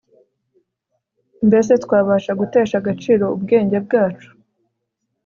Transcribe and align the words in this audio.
mbese 1.47 1.71
twabasha 1.83 2.31
gutesha 2.39 2.75
agaciro 2.81 3.23
ubwenge 3.35 3.77
bwacu 3.85 4.29